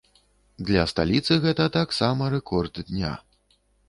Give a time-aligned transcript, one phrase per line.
[0.69, 3.13] Для сталіцы гэта таксама рэкорд дня.